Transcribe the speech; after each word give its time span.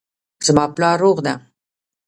زما 0.47 0.65
پلار 0.75 0.97
روغ 1.03 1.17
ده 1.25 1.33